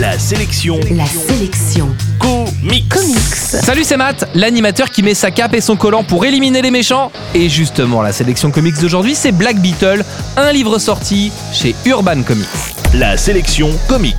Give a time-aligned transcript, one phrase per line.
[0.00, 1.86] La sélection La sélection
[2.18, 2.88] comics.
[2.88, 3.18] comics.
[3.34, 7.12] Salut, c'est Matt, l'animateur qui met sa cape et son collant pour éliminer les méchants.
[7.34, 10.02] Et justement, la sélection comics d'aujourd'hui, c'est Black Beetle,
[10.38, 12.46] un livre sorti chez Urban Comics.
[12.94, 14.16] La sélection comics.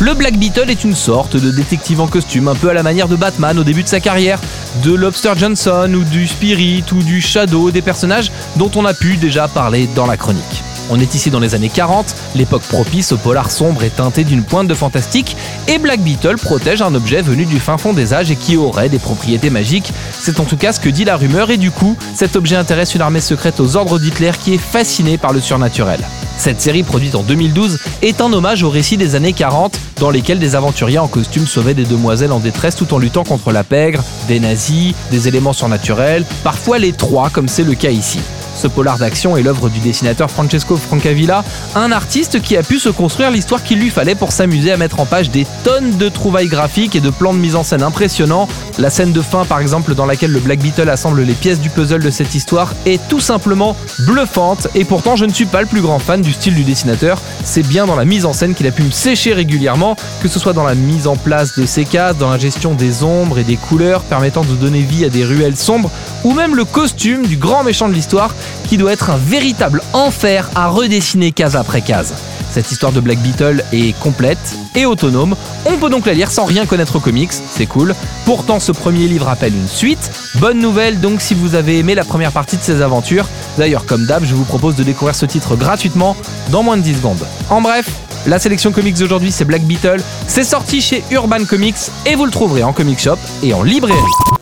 [0.00, 3.08] Le Black Beetle est une sorte de détective en costume, un peu à la manière
[3.08, 4.38] de Batman au début de sa carrière,
[4.84, 9.16] de Lobster Johnson ou du Spirit ou du Shadow, des personnages dont on a pu
[9.16, 10.62] déjà parler dans la chronique.
[10.94, 14.42] On est ici dans les années 40, l'époque propice au polar sombre et teinté d'une
[14.42, 18.30] pointe de fantastique, et Black Beetle protège un objet venu du fin fond des âges
[18.30, 19.90] et qui aurait des propriétés magiques.
[20.12, 22.94] C'est en tout cas ce que dit la rumeur, et du coup, cet objet intéresse
[22.94, 26.00] une armée secrète aux ordres d'Hitler qui est fascinée par le surnaturel.
[26.36, 30.40] Cette série produite en 2012 est un hommage au récit des années 40 dans lesquels
[30.40, 34.04] des aventuriers en costume sauvaient des demoiselles en détresse tout en luttant contre la pègre,
[34.28, 38.18] des nazis, des éléments surnaturels, parfois les trois comme c'est le cas ici.
[38.62, 41.42] Ce polar d'action est l'œuvre du dessinateur Francesco Francavilla,
[41.74, 45.00] un artiste qui a pu se construire l'histoire qu'il lui fallait pour s'amuser à mettre
[45.00, 48.46] en page des tonnes de trouvailles graphiques et de plans de mise en scène impressionnants.
[48.78, 51.70] La scène de fin, par exemple, dans laquelle le Black Beetle assemble les pièces du
[51.70, 54.68] puzzle de cette histoire, est tout simplement bluffante.
[54.76, 57.20] Et pourtant, je ne suis pas le plus grand fan du style du dessinateur.
[57.42, 60.38] C'est bien dans la mise en scène qu'il a pu me sécher régulièrement, que ce
[60.38, 63.44] soit dans la mise en place de ses cases, dans la gestion des ombres et
[63.44, 65.90] des couleurs permettant de donner vie à des ruelles sombres,
[66.24, 68.34] ou même le costume du grand méchant de l'histoire
[68.68, 72.14] qui doit être un véritable enfer à redessiner case après case.
[72.52, 74.38] Cette histoire de Black Beetle est complète
[74.74, 77.94] et autonome, on peut donc la lire sans rien connaître aux comics, c'est cool.
[78.26, 82.04] Pourtant ce premier livre appelle une suite, bonne nouvelle donc si vous avez aimé la
[82.04, 83.26] première partie de ces aventures.
[83.56, 86.14] D'ailleurs comme d'hab je vous propose de découvrir ce titre gratuitement
[86.50, 87.26] dans moins de 10 secondes.
[87.48, 87.88] En bref,
[88.26, 92.30] la sélection comics d'aujourd'hui c'est Black Beetle, c'est sorti chez Urban Comics et vous le
[92.30, 94.41] trouverez en comic shop et en librairie.